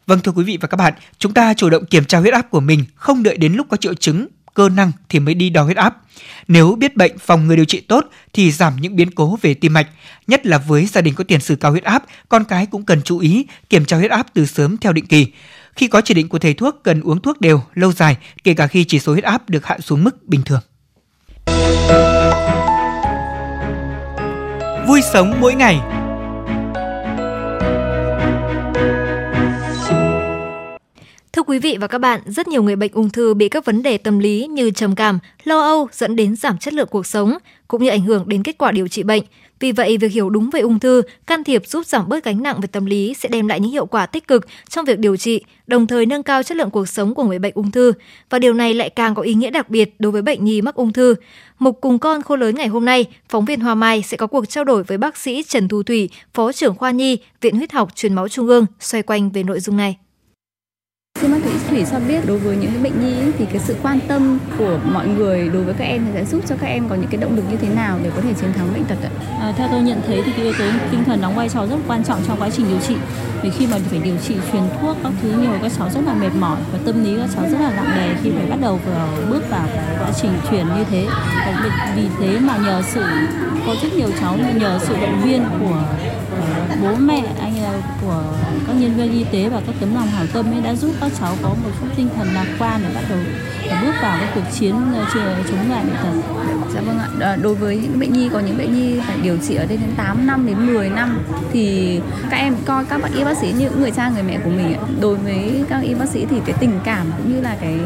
[0.07, 2.51] Vâng thưa quý vị và các bạn, chúng ta chủ động kiểm tra huyết áp
[2.51, 4.27] của mình, không đợi đến lúc có triệu chứng
[4.59, 5.97] cơ năng thì mới đi đo huyết áp.
[6.49, 9.73] Nếu biết bệnh phòng người điều trị tốt thì giảm những biến cố về tim
[9.73, 9.89] mạch,
[10.27, 13.03] nhất là với gia đình có tiền sử cao huyết áp, con cái cũng cần
[13.03, 15.27] chú ý kiểm tra huyết áp từ sớm theo định kỳ.
[15.75, 18.67] Khi có chỉ định của thầy thuốc cần uống thuốc đều, lâu dài, kể cả
[18.67, 20.61] khi chỉ số huyết áp được hạ xuống mức bình thường.
[24.89, 25.81] Vui sống mỗi ngày
[31.49, 33.99] quý vị và các bạn, rất nhiều người bệnh ung thư bị các vấn đề
[33.99, 37.83] tâm lý như trầm cảm, lo âu dẫn đến giảm chất lượng cuộc sống, cũng
[37.83, 39.23] như ảnh hưởng đến kết quả điều trị bệnh.
[39.61, 42.61] Vì vậy, việc hiểu đúng về ung thư, can thiệp giúp giảm bớt gánh nặng
[42.61, 45.45] về tâm lý sẽ đem lại những hiệu quả tích cực trong việc điều trị,
[45.67, 47.93] đồng thời nâng cao chất lượng cuộc sống của người bệnh ung thư.
[48.31, 50.75] Và điều này lại càng có ý nghĩa đặc biệt đối với bệnh nhi mắc
[50.75, 51.15] ung thư.
[51.59, 54.49] Mục cùng con khô lớn ngày hôm nay, phóng viên Hoa Mai sẽ có cuộc
[54.49, 57.95] trao đổi với bác sĩ Trần Thu Thủy, Phó trưởng khoa nhi, Viện Huyết học
[57.95, 59.97] Truyền máu Trung ương xoay quanh về nội dung này.
[61.21, 63.77] Xin bác sĩ Thủy cho biết đối với những cái bệnh nhi thì cái sự
[63.83, 66.89] quan tâm của mọi người đối với các em thì sẽ giúp cho các em
[66.89, 68.97] có những cái động lực như thế nào để có thể chiến thắng bệnh tật
[69.03, 69.11] ạ?
[69.41, 71.77] À, theo tôi nhận thấy thì cái yếu tố tinh thần đóng vai trò rất
[71.87, 72.97] quan trọng trong quá trình điều trị.
[73.43, 76.15] Vì khi mà phải điều trị truyền thuốc các thứ nhiều các cháu rất là
[76.15, 78.81] mệt mỏi và tâm lý các cháu rất là nặng nề khi phải bắt đầu
[78.87, 81.07] vào bước vào cái quá trình truyền như thế.
[81.47, 83.03] Và vì thế mà nhờ sự
[83.67, 85.83] có rất nhiều cháu nhờ sự động viên của
[86.83, 88.23] bố mẹ anh là của
[88.67, 91.13] các nhân viên y tế và các tấm lòng hảo tâm ấy đã giúp các
[91.21, 93.19] cháu có một chút tinh thần lạc quan để bắt đầu
[93.65, 95.07] để bước vào cái cuộc chiến ờ,
[95.51, 96.29] chống lại bệnh tật.
[96.75, 97.09] Dạ vâng ạ.
[97.21, 99.77] Ờ, đối với những bệnh nhi, có những bệnh nhi phải điều trị ở đây
[99.77, 101.19] đến 8 năm đến 10 năm
[101.53, 104.51] thì các em coi các bác y bác sĩ như người cha, người mẹ của
[104.51, 104.77] mình.
[105.01, 107.79] Đối với các y bác sĩ thì cái tình cảm cũng như là cái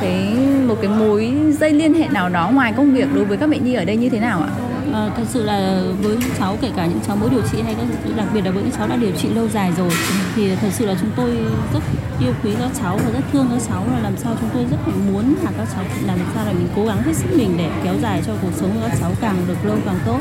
[0.00, 3.50] cái một cái mối dây liên hệ nào đó ngoài công việc đối với các
[3.50, 4.71] bệnh nhi ở đây như thế nào ạ?
[4.92, 7.74] À, thật sự là với những cháu kể cả những cháu mới điều trị hay
[7.74, 9.90] các đặc biệt là với những cháu đã điều trị lâu dài rồi
[10.34, 11.30] thì thật sự là chúng tôi
[11.72, 11.80] rất
[12.20, 13.86] yêu quý các cháu và rất thương các cháu.
[13.92, 16.68] Là làm sao chúng tôi rất là muốn là các cháu làm sao là mình
[16.76, 19.36] cố gắng hết sức mình để kéo dài cho cuộc sống của các cháu càng
[19.48, 20.18] được lâu càng tốt.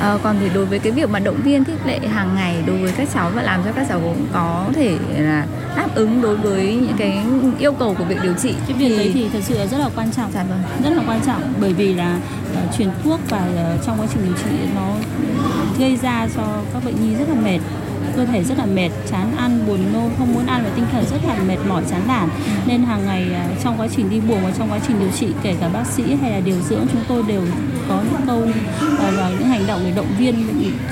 [0.00, 2.78] À, còn thì đối với cái việc mà động viên khích lệ hàng ngày đối
[2.78, 6.36] với các cháu và làm cho các cháu cũng có thể là đáp ứng đối
[6.36, 7.18] với những cái
[7.58, 8.96] yêu cầu của việc điều trị cái việc thì...
[8.96, 10.32] đấy thì thật sự là rất là quan trọng.
[10.32, 10.62] Dạ vâng.
[10.84, 12.18] rất là quan trọng bởi vì là
[12.52, 14.92] uh, truyền thuốc và uh, trong quá trình điều trị nó
[15.78, 17.58] gây ra cho các bệnh nhi rất là mệt
[18.16, 21.04] cơ thể rất là mệt chán ăn buồn nôn không muốn ăn và tinh thần
[21.10, 22.28] rất là mệt mỏi chán nản.
[22.66, 23.26] Nên hàng ngày
[23.64, 26.02] trong quá trình đi buồng và trong quá trình điều trị kể cả bác sĩ
[26.22, 27.42] hay là điều dưỡng chúng tôi đều
[27.88, 28.48] có những câu
[28.98, 30.34] ờ, và những hành động để động viên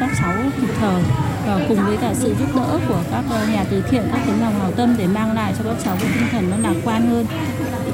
[0.00, 1.02] các cháu kịp thời,
[1.46, 4.40] và cùng với cả sự giúp đỡ của các ờ, nhà từ thiện, các tấm
[4.40, 7.08] lòng hảo tâm để mang lại cho các cháu cái tinh thần nó lạc quan
[7.10, 7.26] hơn.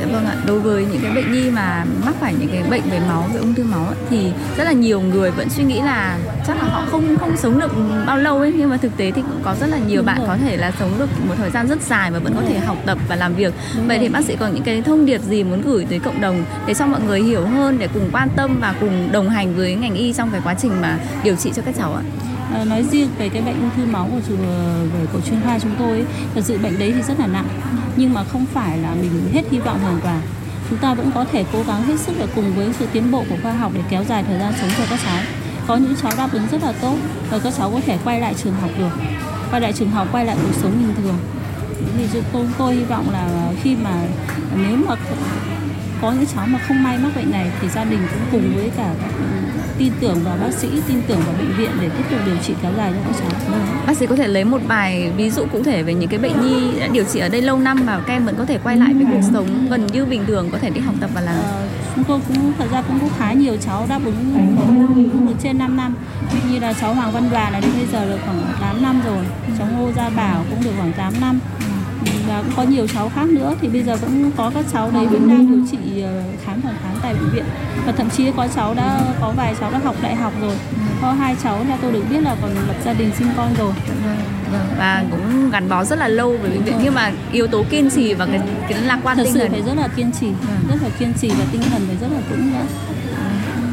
[0.00, 2.82] Dạ vâng ạ, đối với những cái bệnh nhi mà mắc phải những cái bệnh
[2.90, 5.80] về máu, về ung thư máu ấy, thì rất là nhiều người vẫn suy nghĩ
[5.80, 7.72] là chắc là họ không không sống được
[8.06, 10.18] bao lâu ấy nhưng mà thực tế thì cũng có rất là nhiều Đúng bạn
[10.18, 10.26] rồi.
[10.26, 12.58] có thể là sống được một thời gian rất dài và vẫn Đúng có thể
[12.58, 13.54] học tập và làm việc.
[13.76, 14.06] Đúng Vậy rồi.
[14.06, 16.74] thì bác sĩ có những cái thông điệp gì muốn gửi tới cộng đồng để
[16.74, 19.94] cho mọi người hiểu hơn để cùng quan tâm và cùng đồng hành với ngành
[19.94, 22.02] y trong cái quá trình mà điều trị cho các cháu ạ?
[22.54, 24.34] À, nói riêng về cái bệnh ung thư máu của
[24.94, 27.46] về của chuyên khoa chúng tôi thật sự bệnh đấy thì rất là nặng
[28.00, 30.20] nhưng mà không phải là mình hết hy vọng hoàn toàn.
[30.70, 33.24] Chúng ta vẫn có thể cố gắng hết sức để cùng với sự tiến bộ
[33.30, 35.18] của khoa học để kéo dài thời gian sống cho các cháu.
[35.66, 36.96] Có những cháu đáp ứng rất là tốt
[37.30, 38.90] và các cháu có thể quay lại trường học được.
[39.50, 41.18] Quay lại trường học, quay lại cuộc sống bình thường.
[41.96, 43.94] Thì tôi tôi hy vọng là khi mà
[44.56, 44.94] nếu mà
[46.02, 48.70] có những cháu mà không may mắc bệnh này thì gia đình cũng cùng với
[48.76, 48.94] cả
[49.80, 52.54] tin tưởng vào bác sĩ, tin tưởng vào bệnh viện để tiếp tục điều trị
[52.62, 53.40] kéo dài cho các cháu.
[53.50, 53.66] Vâng.
[53.86, 56.42] Bác sĩ có thể lấy một vài ví dụ cụ thể về những cái bệnh
[56.42, 58.76] nhi đã điều trị ở đây lâu năm và các em vẫn có thể quay
[58.76, 61.34] lại với cuộc sống gần như bình thường, có thể đi học tập và làm.
[61.34, 65.58] À, chúng tôi cũng thật ra cũng có khá nhiều cháu đáp ứng được trên
[65.58, 65.94] 5 năm.
[66.50, 69.24] Như là cháu Hoàng Văn Đoàn là đến bây giờ được khoảng 8 năm rồi.
[69.58, 71.40] Cháu Ngô Gia Bảo cũng được khoảng 8 năm
[72.30, 73.54] và cũng có nhiều cháu khác nữa.
[73.60, 76.74] Thì bây giờ cũng có các cháu đấy vẫn đang điều trị ờ, khám phòng
[76.82, 77.44] khám tại bệnh viện.
[77.86, 80.54] Và thậm chí có cháu đã có vài cháu đã học đại học rồi.
[81.02, 83.72] Có hai cháu theo tôi được biết là còn lập gia đình sinh con rồi.
[84.52, 86.74] Vâng, và cũng gắn bó rất là lâu với bệnh viện.
[86.84, 89.50] Nhưng mà yếu tố kiên trì và cái, cái lạc quan thật tinh sự thần.
[89.50, 90.58] phải rất là kiên trì vâng.
[90.68, 92.64] rất là kiên trì và tinh thần phải rất là vững nữa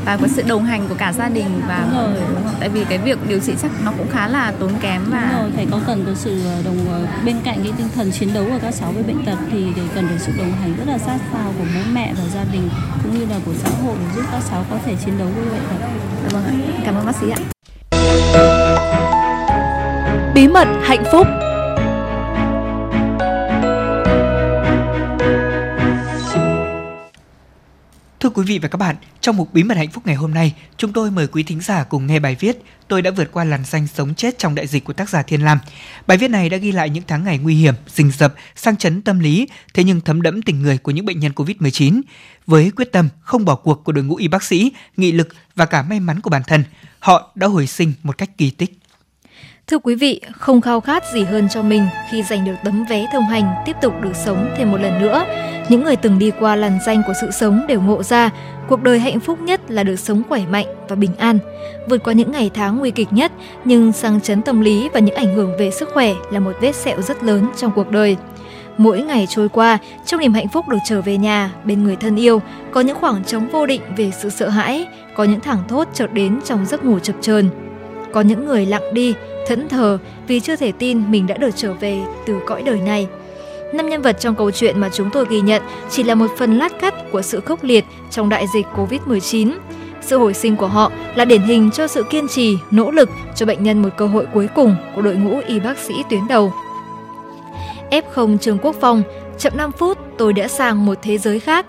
[0.07, 2.21] và có sự đồng hành của cả gia đình và đúng rồi.
[2.29, 2.55] Đúng không?
[2.59, 5.41] tại vì cái việc điều trị chắc nó cũng khá là tốn kém và đúng
[5.41, 8.33] rồi phải có cần có sự ờ, đồng ờ, bên cạnh cái tinh thần chiến
[8.33, 10.87] đấu của các cháu với bệnh tật thì để cần được sự đồng hành rất
[10.87, 12.69] là sát sao của bố mẹ và gia đình
[13.03, 15.45] cũng như là của xã hội để giúp các cháu có thể chiến đấu với
[15.45, 15.87] bệnh tật.
[16.31, 16.53] Vâng ạ.
[16.85, 17.39] Cảm ơn bác sĩ ạ.
[20.33, 21.27] Bí mật hạnh phúc
[28.37, 30.93] quý vị và các bạn, trong mục Bí mật hạnh phúc ngày hôm nay, chúng
[30.93, 33.87] tôi mời quý thính giả cùng nghe bài viết Tôi đã vượt qua làn danh
[33.87, 35.59] sống chết trong đại dịch của tác giả Thiên Lam.
[36.07, 39.01] Bài viết này đã ghi lại những tháng ngày nguy hiểm, rình rập, sang chấn
[39.01, 42.01] tâm lý, thế nhưng thấm đẫm tình người của những bệnh nhân COVID-19.
[42.47, 45.65] Với quyết tâm không bỏ cuộc của đội ngũ y bác sĩ, nghị lực và
[45.65, 46.63] cả may mắn của bản thân,
[46.99, 48.79] họ đã hồi sinh một cách kỳ tích.
[49.67, 53.05] Thưa quý vị, không khao khát gì hơn cho mình khi giành được tấm vé
[53.13, 55.25] thông hành tiếp tục được sống thêm một lần nữa.
[55.69, 58.29] Những người từng đi qua làn danh của sự sống đều ngộ ra,
[58.67, 61.39] cuộc đời hạnh phúc nhất là được sống khỏe mạnh và bình an.
[61.89, 63.31] Vượt qua những ngày tháng nguy kịch nhất,
[63.65, 66.75] nhưng sang chấn tâm lý và những ảnh hưởng về sức khỏe là một vết
[66.75, 68.17] sẹo rất lớn trong cuộc đời.
[68.77, 72.15] Mỗi ngày trôi qua, trong niềm hạnh phúc được trở về nhà, bên người thân
[72.15, 75.87] yêu, có những khoảng trống vô định về sự sợ hãi, có những thẳng thốt
[75.93, 77.49] chợt đến trong giấc ngủ chập chờn.
[78.13, 79.13] Có những người lặng đi,
[79.47, 83.07] thẫn thờ vì chưa thể tin mình đã được trở về từ cõi đời này.
[83.73, 86.57] Năm nhân vật trong câu chuyện mà chúng tôi ghi nhận chỉ là một phần
[86.57, 89.51] lát cắt của sự khốc liệt trong đại dịch Covid-19.
[90.01, 93.45] Sự hồi sinh của họ là điển hình cho sự kiên trì, nỗ lực cho
[93.45, 96.53] bệnh nhân một cơ hội cuối cùng của đội ngũ y bác sĩ tuyến đầu.
[97.91, 99.03] F0 Trường Quốc Phong,
[99.37, 101.65] chậm 5 phút tôi đã sang một thế giới khác.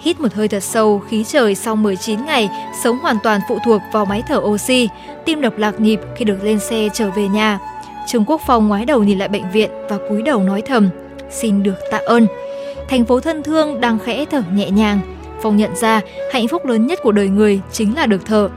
[0.00, 2.50] Hít một hơi thật sâu, khí trời sau 19 ngày,
[2.82, 4.88] sống hoàn toàn phụ thuộc vào máy thở oxy,
[5.24, 7.58] tim đập lạc nhịp khi được lên xe trở về nhà.
[8.08, 10.88] Trương Quốc Phong ngoái đầu nhìn lại bệnh viện và cúi đầu nói thầm,
[11.32, 12.26] xin được tạ ơn.
[12.88, 15.00] Thành phố thân thương đang khẽ thở nhẹ nhàng.
[15.42, 16.00] Phong nhận ra
[16.32, 18.48] hạnh phúc lớn nhất của đời người chính là được thở.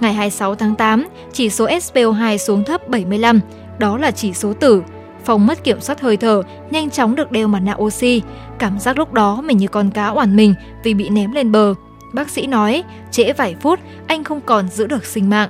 [0.00, 3.40] Ngày 26 tháng 8, chỉ số SPO2 xuống thấp 75,
[3.78, 4.82] đó là chỉ số tử.
[5.24, 8.22] Phong mất kiểm soát hơi thở, nhanh chóng được đeo mặt nạ oxy.
[8.58, 11.74] Cảm giác lúc đó mình như con cá oản mình vì bị ném lên bờ.
[12.12, 15.48] Bác sĩ nói, trễ vài phút, anh không còn giữ được sinh mạng.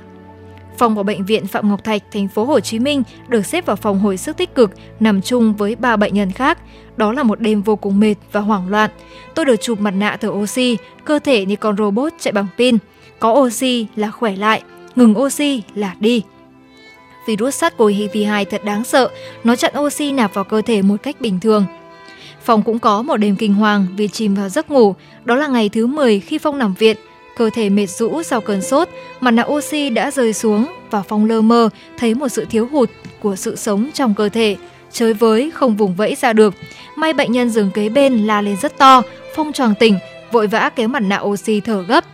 [0.78, 3.76] Phòng của bệnh viện Phạm Ngọc Thạch, thành phố Hồ Chí Minh được xếp vào
[3.76, 6.58] phòng hồi sức tích cực, nằm chung với ba bệnh nhân khác.
[6.96, 8.90] Đó là một đêm vô cùng mệt và hoảng loạn.
[9.34, 12.78] Tôi được chụp mặt nạ thở oxy, cơ thể như con robot chạy bằng pin.
[13.18, 14.62] có oxy là khỏe lại,
[14.96, 16.22] ngừng oxy là đi.
[17.26, 19.10] Virus SARS-CoV-2 thật đáng sợ,
[19.44, 21.64] nó chặn oxy nạp vào cơ thể một cách bình thường.
[22.44, 25.68] Phong cũng có một đêm kinh hoàng vì chìm vào giấc ngủ, đó là ngày
[25.68, 26.96] thứ 10 khi Phong nằm viện.
[27.36, 28.88] Cơ thể mệt rũ sau cơn sốt,
[29.20, 31.68] mặt nạ oxy đã rơi xuống và Phong lơ mơ
[31.98, 34.56] thấy một sự thiếu hụt của sự sống trong cơ thể.
[34.92, 36.54] Chơi với không vùng vẫy ra được.
[36.96, 39.02] May bệnh nhân giường kế bên la lên rất to,
[39.36, 39.98] Phong tròn tỉnh,
[40.32, 42.04] vội vã kéo mặt nạ oxy thở gấp.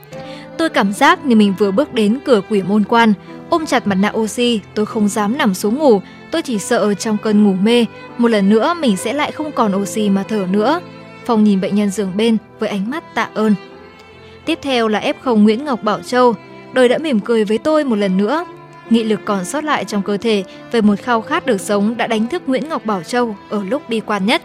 [0.58, 3.12] Tôi cảm giác như mình vừa bước đến cửa quỷ môn quan,
[3.50, 7.16] ôm chặt mặt nạ oxy, tôi không dám nằm xuống ngủ, tôi chỉ sợ trong
[7.22, 7.86] cơn ngủ mê,
[8.18, 10.80] một lần nữa mình sẽ lại không còn oxy mà thở nữa.
[11.24, 13.54] Phong nhìn bệnh nhân giường bên với ánh mắt tạ ơn.
[14.50, 16.34] Tiếp theo là F0 Nguyễn Ngọc Bảo Châu,
[16.72, 18.44] đời đã mỉm cười với tôi một lần nữa.
[18.90, 22.06] Nghị lực còn sót lại trong cơ thể về một khao khát được sống đã
[22.06, 24.42] đánh thức Nguyễn Ngọc Bảo Châu ở lúc bi quan nhất.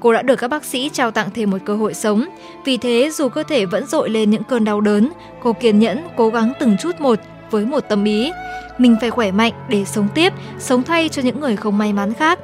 [0.00, 2.24] Cô đã được các bác sĩ trao tặng thêm một cơ hội sống.
[2.64, 6.08] Vì thế, dù cơ thể vẫn dội lên những cơn đau đớn, cô kiên nhẫn,
[6.16, 7.18] cố gắng từng chút một
[7.50, 8.30] với một tâm ý.
[8.78, 12.14] Mình phải khỏe mạnh để sống tiếp, sống thay cho những người không may mắn
[12.14, 12.38] khác.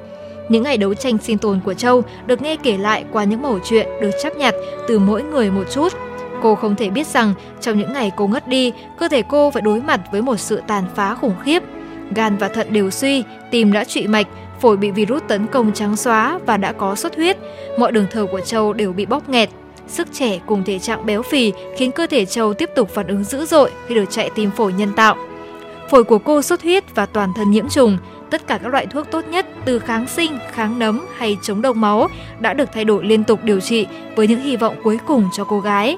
[0.49, 3.59] Những ngày đấu tranh sinh tồn của Châu được nghe kể lại qua những mẩu
[3.65, 4.55] chuyện được chấp nhặt
[4.89, 5.93] từ mỗi người một chút.
[6.43, 9.63] Cô không thể biết rằng trong những ngày cô ngất đi, cơ thể cô phải
[9.63, 11.63] đối mặt với một sự tàn phá khủng khiếp.
[12.15, 14.27] Gan và thận đều suy, tim đã trụy mạch,
[14.61, 17.37] phổi bị virus tấn công trắng xóa và đã có xuất huyết.
[17.79, 19.49] Mọi đường thở của Châu đều bị bóp nghẹt.
[19.89, 23.25] Sức trẻ cùng thể trạng béo phì khiến cơ thể Châu tiếp tục phản ứng
[23.25, 25.17] dữ dội khi được chạy tim phổi nhân tạo.
[25.91, 27.99] Phổi của cô xuất huyết và toàn thân nhiễm trùng,
[28.31, 31.81] tất cả các loại thuốc tốt nhất từ kháng sinh, kháng nấm hay chống đông
[31.81, 32.09] máu
[32.41, 35.45] đã được thay đổi liên tục điều trị với những hy vọng cuối cùng cho
[35.45, 35.97] cô gái.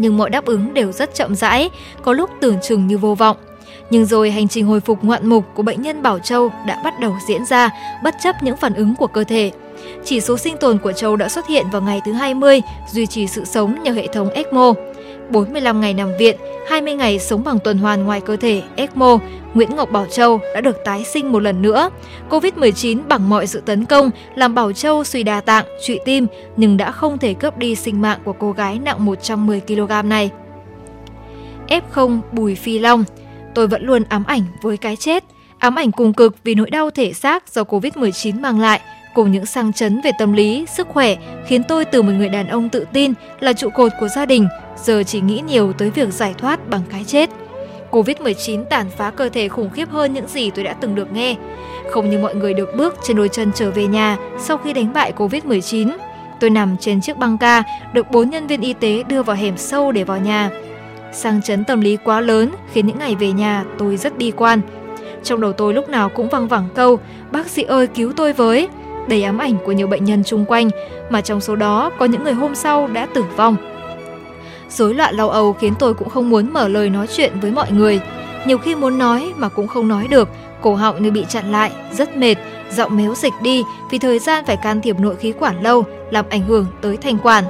[0.00, 1.70] Nhưng mọi đáp ứng đều rất chậm rãi,
[2.02, 3.36] có lúc tưởng chừng như vô vọng.
[3.90, 7.00] Nhưng rồi hành trình hồi phục ngoạn mục của bệnh nhân Bảo Châu đã bắt
[7.00, 7.70] đầu diễn ra
[8.04, 9.52] bất chấp những phản ứng của cơ thể.
[10.04, 12.60] Chỉ số sinh tồn của Châu đã xuất hiện vào ngày thứ 20,
[12.92, 14.74] duy trì sự sống nhờ hệ thống ECMO.
[15.30, 16.36] 45 ngày nằm viện,
[16.68, 19.18] 20 ngày sống bằng tuần hoàn ngoài cơ thể ECMO,
[19.54, 21.90] Nguyễn Ngọc Bảo Châu đã được tái sinh một lần nữa.
[22.30, 26.76] Covid-19 bằng mọi sự tấn công làm Bảo Châu suy đa tạng, trụy tim nhưng
[26.76, 30.30] đã không thể cướp đi sinh mạng của cô gái nặng 110 kg này.
[31.68, 33.04] F0 Bùi Phi Long
[33.54, 35.24] Tôi vẫn luôn ám ảnh với cái chết,
[35.58, 38.80] ám ảnh cùng cực vì nỗi đau thể xác do Covid-19 mang lại,
[39.14, 41.16] cùng những sang chấn về tâm lý, sức khỏe
[41.46, 44.48] khiến tôi từ một người đàn ông tự tin là trụ cột của gia đình,
[44.84, 47.30] giờ chỉ nghĩ nhiều tới việc giải thoát bằng cái chết.
[47.90, 51.36] Covid-19 tàn phá cơ thể khủng khiếp hơn những gì tôi đã từng được nghe.
[51.90, 54.92] Không như mọi người được bước trên đôi chân trở về nhà sau khi đánh
[54.92, 55.90] bại Covid-19.
[56.40, 57.62] Tôi nằm trên chiếc băng ca,
[57.92, 60.50] được bốn nhân viên y tế đưa vào hẻm sâu để vào nhà.
[61.12, 64.60] Sang chấn tâm lý quá lớn khiến những ngày về nhà tôi rất bi quan.
[65.22, 66.98] Trong đầu tôi lúc nào cũng văng vẳng câu
[67.30, 68.68] Bác sĩ ơi cứu tôi với
[69.08, 70.70] Đầy ám ảnh của nhiều bệnh nhân chung quanh
[71.10, 73.56] Mà trong số đó có những người hôm sau đã tử vong
[74.70, 77.72] Rối loạn lo âu khiến tôi cũng không muốn mở lời nói chuyện với mọi
[77.72, 78.00] người
[78.46, 80.28] Nhiều khi muốn nói mà cũng không nói được
[80.60, 82.34] Cổ họng như bị chặn lại, rất mệt
[82.72, 86.24] Giọng méo dịch đi vì thời gian phải can thiệp nội khí quản lâu Làm
[86.30, 87.44] ảnh hưởng tới thanh quản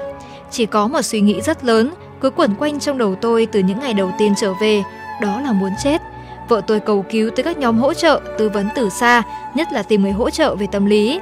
[0.50, 3.80] Chỉ có một suy nghĩ rất lớn cứ quẩn quanh trong đầu tôi từ những
[3.80, 4.82] ngày đầu tiên trở về,
[5.22, 6.02] đó là muốn chết.
[6.48, 9.22] Vợ tôi cầu cứu tới các nhóm hỗ trợ, tư vấn từ xa,
[9.54, 11.20] nhất là tìm người hỗ trợ về tâm lý.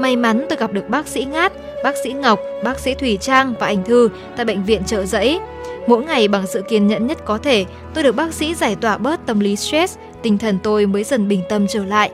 [0.00, 1.52] May mắn tôi gặp được bác sĩ Ngát,
[1.84, 5.40] bác sĩ Ngọc, bác sĩ Thủy Trang và anh Thư tại bệnh viện trợ giấy.
[5.86, 8.98] Mỗi ngày bằng sự kiên nhẫn nhất có thể, tôi được bác sĩ giải tỏa
[8.98, 12.10] bớt tâm lý stress, tinh thần tôi mới dần bình tâm trở lại.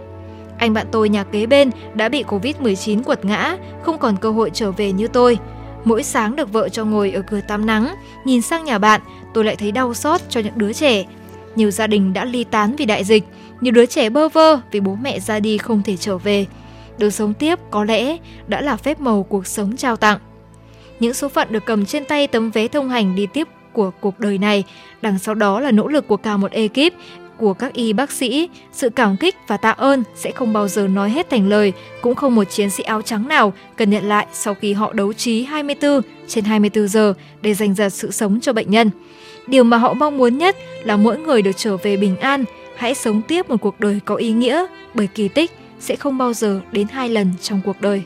[0.58, 4.50] Anh bạn tôi nhà kế bên đã bị Covid-19 quật ngã, không còn cơ hội
[4.54, 5.38] trở về như tôi.
[5.84, 7.94] Mỗi sáng được vợ cho ngồi ở cửa tắm nắng,
[8.24, 9.00] nhìn sang nhà bạn,
[9.34, 11.04] tôi lại thấy đau xót cho những đứa trẻ.
[11.56, 13.24] Nhiều gia đình đã ly tán vì đại dịch,
[13.60, 16.46] nhiều đứa trẻ bơ vơ vì bố mẹ ra đi không thể trở về.
[16.98, 20.18] Được sống tiếp có lẽ đã là phép màu cuộc sống trao tặng.
[21.00, 24.20] Những số phận được cầm trên tay tấm vé thông hành đi tiếp của cuộc
[24.20, 24.64] đời này,
[25.02, 26.92] đằng sau đó là nỗ lực của cả một ekip
[27.36, 30.88] của các y bác sĩ, sự cảm kích và tạ ơn sẽ không bao giờ
[30.88, 34.26] nói hết thành lời, cũng không một chiến sĩ áo trắng nào cần nhận lại
[34.32, 38.52] sau khi họ đấu trí 24 trên 24 giờ để giành giật sự sống cho
[38.52, 38.90] bệnh nhân.
[39.46, 42.44] Điều mà họ mong muốn nhất là mỗi người được trở về bình an,
[42.76, 46.32] hãy sống tiếp một cuộc đời có ý nghĩa, bởi kỳ tích sẽ không bao
[46.32, 48.02] giờ đến hai lần trong cuộc đời.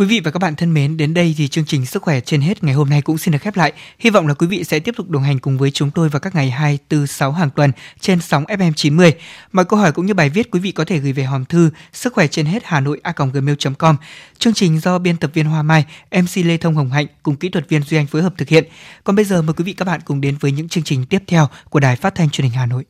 [0.00, 2.40] Quý vị và các bạn thân mến, đến đây thì chương trình Sức khỏe trên
[2.40, 3.72] hết ngày hôm nay cũng xin được khép lại.
[3.98, 6.20] Hy vọng là quý vị sẽ tiếp tục đồng hành cùng với chúng tôi vào
[6.20, 9.12] các ngày 2, 4, 6 hàng tuần trên sóng FM 90.
[9.52, 11.70] Mọi câu hỏi cũng như bài viết quý vị có thể gửi về hòm thư
[11.92, 13.96] sức khỏe trên hết Hà Nội a.gmail.com.
[14.38, 17.48] Chương trình do biên tập viên Hoa Mai, MC Lê Thông Hồng Hạnh cùng kỹ
[17.48, 18.64] thuật viên Duy Anh phối hợp thực hiện.
[19.04, 21.22] Còn bây giờ mời quý vị các bạn cùng đến với những chương trình tiếp
[21.26, 22.84] theo của Đài Phát thanh Truyền hình Hà Nội.